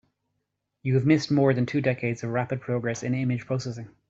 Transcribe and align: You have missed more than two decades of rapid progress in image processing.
You 0.81 0.95
have 0.95 1.05
missed 1.05 1.29
more 1.29 1.53
than 1.53 1.67
two 1.67 1.79
decades 1.79 2.23
of 2.23 2.31
rapid 2.31 2.59
progress 2.59 3.03
in 3.03 3.13
image 3.13 3.45
processing. 3.45 3.89